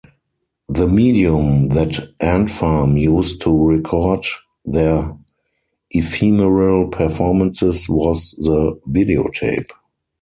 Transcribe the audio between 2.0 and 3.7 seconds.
Ant Farm used to